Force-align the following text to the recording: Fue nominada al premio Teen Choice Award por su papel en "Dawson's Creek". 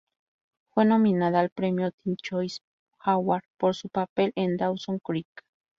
Fue 0.73 0.83
nominada 0.83 1.39
al 1.41 1.51
premio 1.51 1.91
Teen 1.91 2.15
Choice 2.15 2.61
Award 3.01 3.43
por 3.59 3.75
su 3.75 3.87
papel 3.87 4.31
en 4.35 4.57
"Dawson's 4.57 4.99
Creek". 5.03 5.27